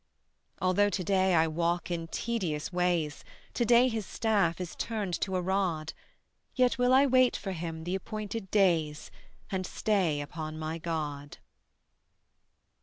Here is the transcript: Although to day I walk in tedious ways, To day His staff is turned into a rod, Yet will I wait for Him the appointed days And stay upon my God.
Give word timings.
Although 0.59 0.89
to 0.89 1.03
day 1.03 1.35
I 1.35 1.45
walk 1.45 1.91
in 1.91 2.07
tedious 2.07 2.73
ways, 2.73 3.23
To 3.53 3.63
day 3.65 3.87
His 3.87 4.03
staff 4.03 4.59
is 4.59 4.75
turned 4.75 5.13
into 5.17 5.35
a 5.35 5.41
rod, 5.43 5.93
Yet 6.55 6.79
will 6.79 6.91
I 6.91 7.05
wait 7.05 7.37
for 7.37 7.51
Him 7.51 7.83
the 7.83 7.93
appointed 7.93 8.49
days 8.49 9.11
And 9.51 9.63
stay 9.63 10.19
upon 10.19 10.57
my 10.57 10.79
God. 10.79 11.37